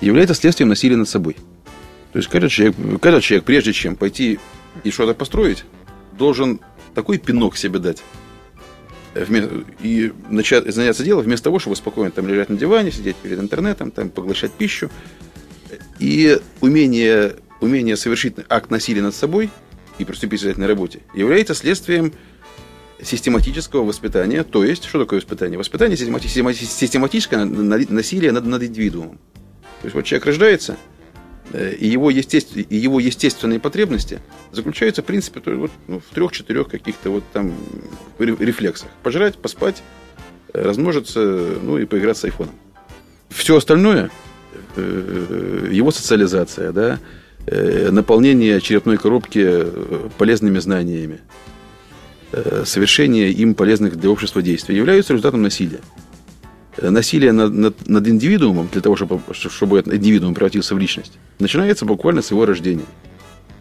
[0.00, 1.36] является следствием насилия над собой.
[2.12, 4.38] То есть каждый человек, каждый человек, прежде чем пойти
[4.82, 5.64] и что-то построить,
[6.18, 6.60] должен
[6.94, 8.02] такой пинок себе дать,
[9.80, 13.90] и начать заняться делом вместо того, чтобы спокойно там лежать на диване, сидеть перед интернетом,
[13.90, 14.90] там поглощать пищу.
[15.98, 19.50] И умение, умение совершить акт насилия над собой
[19.98, 22.12] и приступить к на работе является следствием
[23.02, 24.42] систематического воспитания.
[24.44, 25.58] То есть, что такое воспитание?
[25.58, 29.18] Воспитание систематическое насилие над, над индивидуумом.
[29.80, 30.99] То есть, вот человек рождается– Э,
[31.52, 32.56] и его, естеств...
[32.56, 34.20] и его естественные потребности
[34.52, 37.52] заключаются, в принципе, вот, ну, в трех-четырех каких-то вот там
[38.18, 38.88] рефлексах.
[39.02, 39.82] Пожрать, поспать,
[40.52, 41.20] э, размножиться,
[41.62, 42.54] ну и поиграть с айфоном.
[43.30, 44.10] Все остальное,
[44.76, 46.98] э, его социализация, да,
[47.46, 49.64] наполнение черепной коробки
[50.18, 51.20] полезными знаниями,
[52.64, 55.80] совершение им полезных для общества действий являются результатом насилия
[56.82, 61.84] насилие над, над, над индивидуумом, для того, чтобы, чтобы этот индивидуум превратился в личность, начинается
[61.84, 62.86] буквально с его рождения.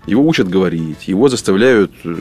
[0.08, 2.16] Его учат говорить, его заставляют э,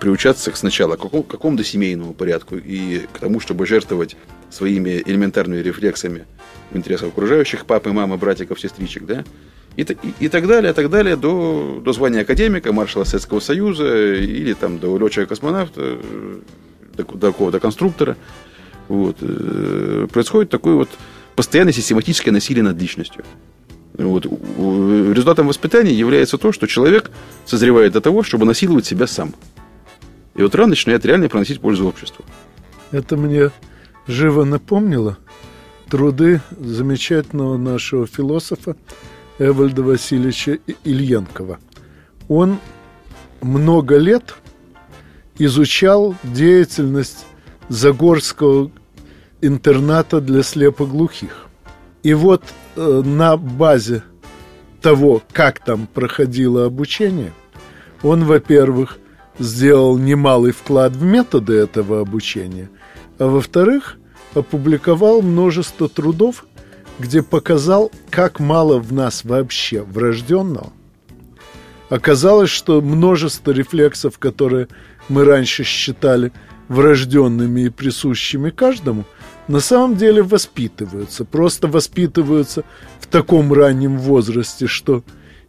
[0.00, 4.16] приучаться сначала к какому, какому-то семейному порядку и к тому, чтобы жертвовать
[4.50, 6.24] своими элементарными рефлексами
[6.70, 9.24] в интересах окружающих, папы, мамы, братиков, сестричек, да,
[9.76, 14.52] и, и, и так далее, так далее, до, до звания академика, маршала Советского Союза или
[14.52, 16.40] там до летчика-космонавта, э,
[16.96, 18.16] до, до какого-то конструктора.
[18.92, 19.16] Вот.
[19.22, 20.90] Э, происходит такое вот
[21.34, 23.24] постоянное систематическое насилие над личностью.
[23.94, 24.26] Вот.
[24.26, 27.10] Результатом воспитания является то, что человек
[27.46, 29.32] созревает до того, чтобы насиловать себя сам.
[30.34, 32.22] И вот рано начинает реально приносить пользу обществу.
[32.90, 33.50] Это мне
[34.06, 35.16] живо напомнило
[35.88, 38.76] труды замечательного нашего философа
[39.38, 41.58] Эвальда Васильевича Ильенкова.
[42.28, 42.58] Он
[43.40, 44.34] много лет
[45.38, 47.24] изучал деятельность
[47.70, 48.70] Загорского
[49.42, 51.46] интерната для слепоглухих.
[52.02, 52.42] И вот
[52.76, 54.02] э, на базе
[54.80, 57.32] того, как там проходило обучение,
[58.02, 58.98] он, во-первых,
[59.38, 62.70] сделал немалый вклад в методы этого обучения,
[63.18, 63.98] а во-вторых,
[64.34, 66.46] опубликовал множество трудов,
[66.98, 70.72] где показал, как мало в нас вообще врожденного.
[71.88, 74.68] Оказалось, что множество рефлексов, которые
[75.08, 76.32] мы раньше считали
[76.68, 79.04] врожденными и присущими каждому,
[79.48, 81.24] на самом деле воспитываются.
[81.24, 82.64] Просто воспитываются
[83.00, 85.02] в таком раннем возрасте, что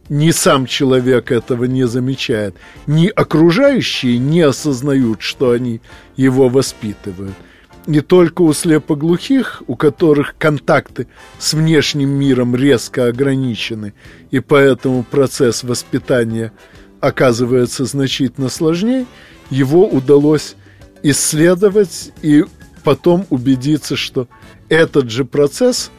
[0.08, 2.54] ни сам человек этого не замечает,
[2.86, 5.80] ни окружающие не осознают, что они
[6.16, 7.34] его воспитывают.
[7.86, 11.06] Не только у слепоглухих, у которых контакты
[11.38, 13.92] с внешним миром резко ограничены,
[14.30, 16.52] и поэтому процесс воспитания
[17.00, 19.04] оказывается значительно сложнее,
[19.50, 20.56] его удалось
[21.02, 22.44] исследовать и
[22.84, 24.28] потом убедиться, что
[24.68, 25.90] этот же процесс,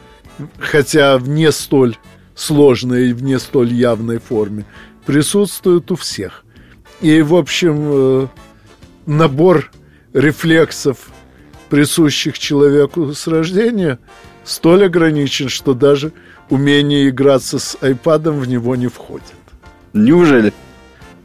[0.58, 1.98] хотя в не столь
[2.34, 4.64] сложной и в не столь явной форме,
[5.04, 6.44] присутствует у всех.
[7.00, 8.26] И, в общем, э,
[9.06, 9.70] набор
[10.12, 11.10] рефлексов,
[11.68, 13.98] присущих человеку с рождения,
[14.44, 16.12] столь ограничен, что даже
[16.48, 19.34] умение играться с айпадом в него не входит.
[19.92, 20.52] Неужели?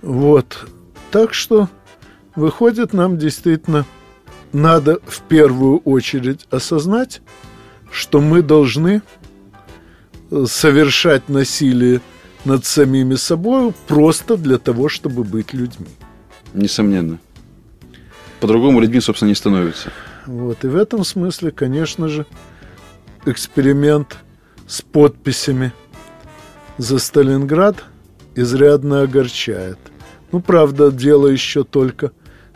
[0.02, 0.66] Вот.
[1.12, 1.70] Так что,
[2.36, 3.86] выходит, нам действительно
[4.54, 7.22] надо в первую очередь осознать,
[7.92, 9.02] что мы должны
[10.30, 12.02] э, совершать насилие
[12.46, 15.88] над самими собой просто для того, чтобы быть людьми.
[16.54, 17.20] Несомненно.
[18.40, 19.92] По-другому людьми, собственно, не становятся.
[20.26, 20.64] Вот.
[20.64, 22.26] И в этом смысле, конечно же,
[23.26, 24.18] эксперимент
[24.68, 25.74] с подписями
[26.78, 27.84] за Сталинград
[28.36, 29.78] изрядно огорчает.
[30.32, 32.12] Ну, правда, дело еще только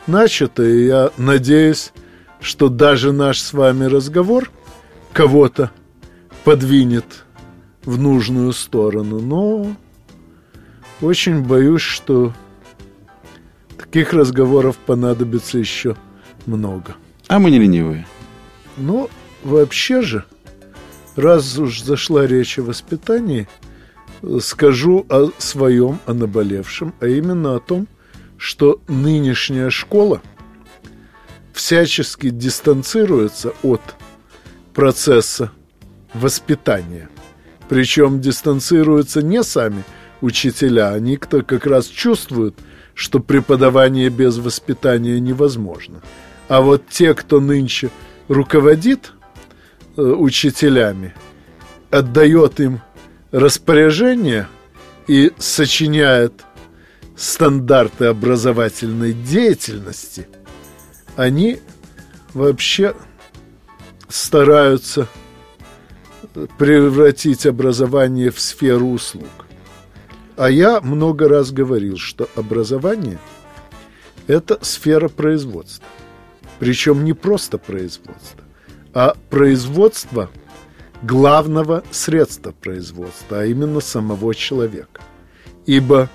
[0.06, 1.92] начато, и я надеюсь,
[2.40, 4.50] что даже наш с вами разговор
[5.12, 5.70] кого-то
[6.44, 7.24] подвинет
[7.84, 9.20] в нужную сторону.
[9.20, 9.76] Но
[11.00, 12.32] очень боюсь, что
[13.78, 15.96] таких разговоров понадобится еще
[16.46, 16.96] много.
[17.28, 18.06] А мы не ленивые.
[18.76, 19.08] Ну,
[19.42, 20.24] вообще же,
[21.16, 23.48] раз уж зашла речь о воспитании,
[24.40, 27.88] скажу о своем, о наболевшем, а именно о том,
[28.38, 30.20] что нынешняя школа
[31.52, 33.80] всячески дистанцируется от
[34.74, 35.50] процесса
[36.12, 37.08] воспитания.
[37.68, 39.84] Причем дистанцируются не сами
[40.20, 42.56] учителя, они кто как раз чувствуют,
[42.94, 46.02] что преподавание без воспитания невозможно.
[46.48, 47.90] А вот те, кто нынче
[48.28, 49.12] руководит
[49.96, 51.14] э, учителями,
[51.90, 52.80] отдает им
[53.32, 54.48] распоряжение
[55.08, 56.45] и сочиняет
[57.16, 60.28] стандарты образовательной деятельности,
[61.16, 61.58] они
[62.34, 62.94] вообще
[64.08, 65.08] стараются
[66.58, 69.46] превратить образование в сферу услуг.
[70.36, 73.18] А я много раз говорил, что образование–
[74.26, 75.86] это сфера производства.
[76.58, 78.42] Причем не просто производства,
[78.92, 80.30] а производство
[81.02, 85.00] главного средства производства, а именно самого человека.
[85.64, 86.10] Ибо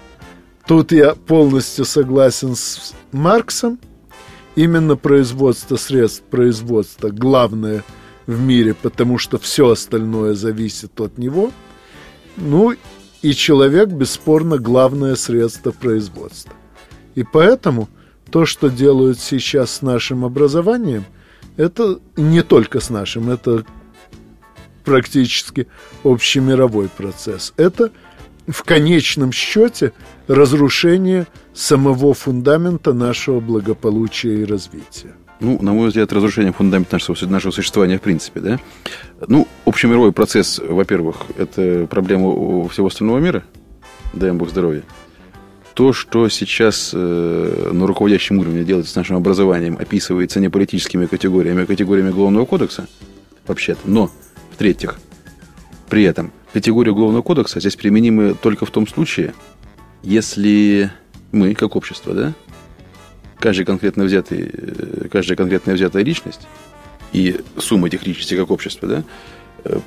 [0.65, 3.79] тут я полностью согласен с Марксом,
[4.55, 7.83] именно производство средств производства главное
[8.27, 11.51] в мире, потому что все остальное зависит от него.
[12.37, 12.75] Ну
[13.21, 16.53] и человек, бесспорно, главное средство производства.
[17.15, 17.89] И поэтому–
[18.31, 21.05] то, что делают сейчас с нашим образованием,
[21.57, 23.65] это не только с нашим, это
[24.85, 25.67] практически
[26.03, 27.53] общемировой процесс.
[27.57, 27.91] Это
[28.51, 29.93] в конечном счете
[30.27, 35.13] разрушение самого фундамента нашего благополучия и развития.
[35.39, 38.59] Ну, на мой взгляд, разрушение фундамента нашего, нашего существования в принципе, да?
[39.27, 43.43] Ну, общемировой процесс, во-первых, это проблема всего остального мира,
[44.13, 44.83] дай им Бог здоровья
[45.73, 51.63] то, что сейчас э, на руководящем уровне делается с нашим образованием, описывается не политическими категориями,
[51.63, 52.87] а категориями Уголовного кодекса,
[53.47, 53.79] вообще-то.
[53.85, 54.11] Но,
[54.51, 54.99] в-третьих,
[55.91, 59.33] при этом категория Уголовного кодекса здесь применимы только в том случае,
[60.03, 60.89] если
[61.33, 62.33] мы, как общество, да,
[63.37, 66.47] каждый конкретно взятый, э, каждая конкретная взятая личность
[67.11, 69.03] и сумма этих личностей как общество, да,
[69.65, 69.79] э,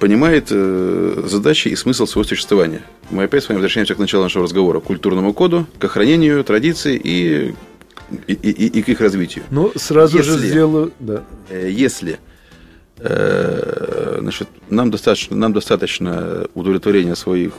[0.00, 2.82] понимает э, задачи и смысл своего существования.
[3.10, 7.00] Мы опять с вами возвращаемся к началу нашего разговора, к культурному коду, к охранению традиций
[7.00, 7.54] и,
[8.26, 9.44] и, и, и к их развитию.
[9.52, 10.92] Ну, сразу если, же сделаю...
[10.98, 11.22] Да.
[11.50, 12.18] Э, если
[13.02, 17.52] значит, нам, достаточно, нам достаточно удовлетворения своих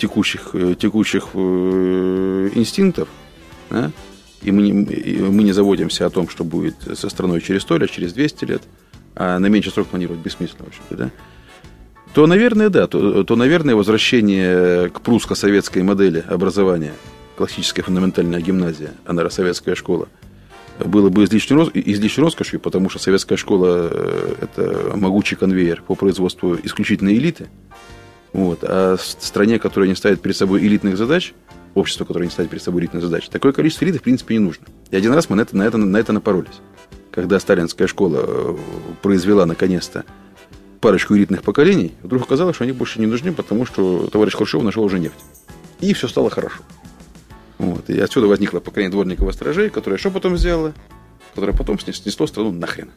[0.00, 3.08] текущих, э, текущих э, инстинктов,
[3.70, 3.90] да,
[4.42, 7.78] и мы, не, и мы не заводимся о том, что будет со страной через 100
[7.78, 8.62] лет, через 200 лет,
[9.14, 11.10] а на меньший срок планировать бессмысленно, в да,
[12.14, 16.94] то, наверное, да, то, то наверное, возвращение к прусско-советской модели образования,
[17.36, 20.08] классическая фундаментальная гимназия, а наверное, советская школа,
[20.84, 26.56] было бы излишней, излишней роскошью, потому что советская школа э,– это могучий конвейер по производству
[26.62, 27.48] исключительной элиты.
[28.32, 28.60] Вот.
[28.62, 31.34] А стране, которая не ставит перед собой элитных задач,
[31.74, 34.66] общество, которое не ставит перед собой элитных задач, такое количество элиты, в принципе, не нужно.
[34.90, 36.60] И один раз мы на это, на это, на это напоролись.
[37.10, 38.56] Когда сталинская школа э,
[39.02, 40.04] произвела, наконец-то,
[40.80, 44.84] парочку элитных поколений, вдруг оказалось, что они больше не нужны, потому что товарищ Хрущев нашел
[44.84, 45.18] уже нефть.
[45.80, 46.62] И все стало хорошо.
[47.60, 47.90] Вот.
[47.90, 50.72] И отсюда возникло поколение дворников и сторожей, которое что потом сделало?
[51.34, 52.90] Которое потом снесло страну нахрен.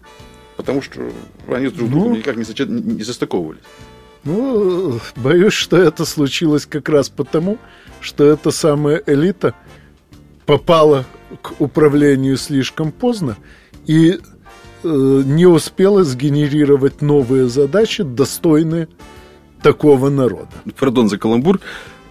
[0.58, 1.12] Потому что
[1.48, 3.62] они друг другом ну, никак не, сочет, не состыковывались.
[4.24, 7.58] Ну, боюсь, что это случилось как раз потому,
[8.00, 9.54] что эта самая элита
[10.46, 11.06] попала
[11.42, 13.38] к управлению слишком поздно,
[13.86, 14.20] и
[14.84, 18.90] Э, не успела сгенерировать новые задачи, достойные
[19.62, 20.52] такого народа.
[20.78, 21.62] Пардон за каламбур.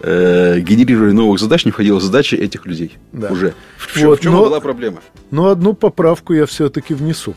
[0.04, 2.98] Э, генерирование новых задач не входило в задачи этих людей.
[3.12, 3.28] Да.
[3.28, 3.54] Уже.
[3.78, 5.00] В, Вот, в чем но- была проблема?
[5.30, 7.34] Но одну поправку я все-таки внесу.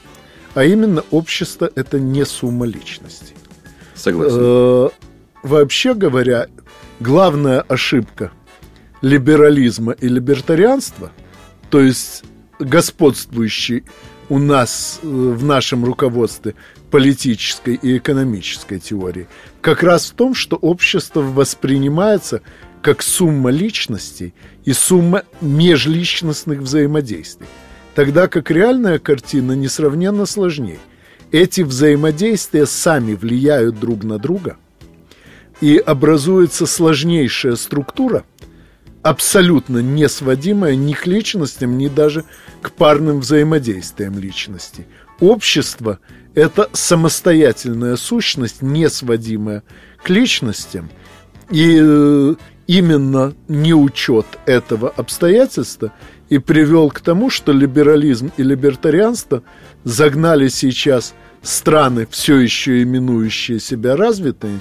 [0.55, 3.35] А именно, общество– это не сумма личностей.
[3.93, 4.37] Согласен.
[4.39, 4.89] Э,
[5.43, 6.47] Вообще говоря,
[6.99, 8.31] главная ошибка
[9.01, 11.11] либерализма и либертарианства,
[11.69, 12.23] то есть
[12.57, 13.83] господствующей
[14.29, 16.55] у нас э, в нашем руководстве
[16.89, 19.27] политической и экономической теории,
[19.65, 22.43] как раз в том, что общество воспринимается
[22.83, 27.47] как сумма личностей и сумма межличностных взаимодействий,
[27.95, 30.77] тогда как реальная картина несравненно сложнее.
[31.31, 34.57] Эти взаимодействия сами влияют друг на друга,
[35.61, 38.23] и образуется сложнейшая структура,
[39.01, 42.23] абсолютно не сводимая ни к личностям, ни даже
[42.61, 44.85] к парным взаимодействиям личностей.
[45.19, 45.97] Общество–
[46.35, 49.63] это самостоятельная сущность, не сводимая
[50.03, 50.89] к личностям,
[51.49, 52.35] и э,
[52.67, 55.93] именно неучет этого обстоятельства
[56.29, 59.43] и привел к тому, что либерализм и либертарианство
[59.83, 64.59] загнали сейчас страны, все еще именующие себя развитыми,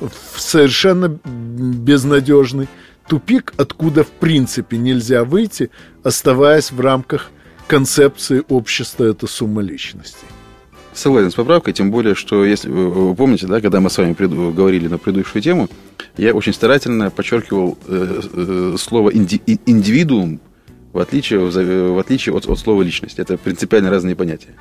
[0.00, 2.68] в совершенно безнадежный
[3.06, 5.70] тупик, откуда в принципе нельзя выйти,
[6.02, 7.30] оставаясь в рамках
[7.68, 10.26] концепции общества это сумма личностей.
[10.94, 14.52] Согласен с поправкой, тем более, что если вы, помните, да, когда мы с вами преду-
[14.52, 15.68] говорили на предыдущую тему,
[16.18, 20.40] я очень старательно подчеркивал э, э, слово инди- индивидуум
[20.92, 23.18] в отличие, в за- в отличие от, от слова личность.
[23.18, 24.54] Это принципиально разные понятия.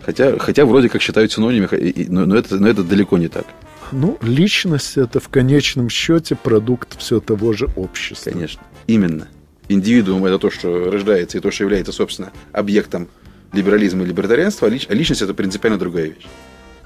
[0.00, 3.28] Хотя, хотя вроде как считают синонимы, и- и- но, но это, но это далеко не
[3.28, 3.44] так.
[3.92, 8.30] Ну, личность это в конечном счете продукт все того же общества.
[8.30, 8.62] Конечно.
[8.86, 9.28] Именно.
[9.68, 13.08] Индивидуум– это то, что рождается, и то, что является, собственно, объектом
[13.54, 16.26] либерализма и либертарианства, а лич- личность– это принципиально другая вещь.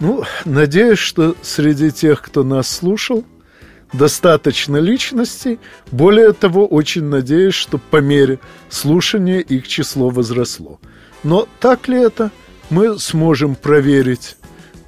[0.01, 3.25] Ну, надеюсь, что среди тех, кто нас слушал,
[3.93, 5.59] достаточно личностей.
[5.91, 8.39] Более того, очень надеюсь, что по мере
[8.69, 10.79] слушания их число возросло.
[11.25, 12.31] Но так ли это,
[12.71, 14.37] мы сможем проверить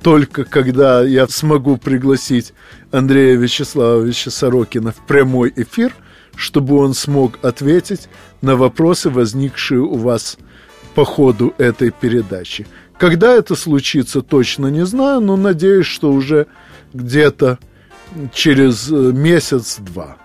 [0.03, 2.55] только когда я смогу пригласить
[2.91, 5.95] Андрея Вячеславовича Сорокина в прямой эфир,
[6.37, 8.09] чтобы он смог ответить
[8.41, 10.39] на вопросы, возникшие у вас
[10.95, 12.67] по ходу этой передачи.
[12.99, 16.47] Когда это случится, точно не знаю, но надеюсь, что уже
[16.93, 17.59] где-то
[18.33, 20.17] через э, месяц-два.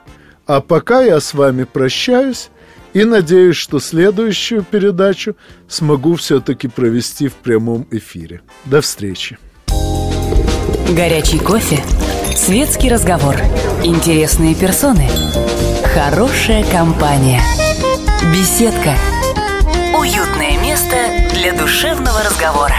[0.45, 2.49] А пока я с вами прощаюсь
[2.93, 5.35] и надеюсь, что следующую передачу
[5.67, 8.41] смогу все-таки провести в прямом эфире.
[8.65, 9.37] До встречи.
[10.95, 11.83] Горячий кофе,
[12.35, 13.35] светский разговор,
[13.83, 15.09] интересные персоны,
[15.93, 17.41] хорошая компания,
[18.31, 18.95] беседка,
[21.45, 22.75] для душевного разговора.